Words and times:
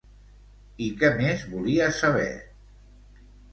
I 0.85 0.87
què 1.03 1.11
més 1.19 1.45
volia 1.53 1.91
saber? 2.01 2.27